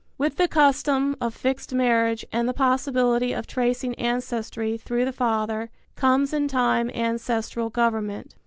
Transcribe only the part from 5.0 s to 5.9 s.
the father,